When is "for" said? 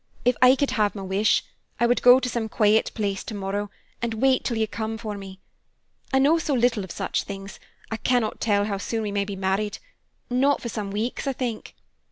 4.97-5.15, 10.59-10.69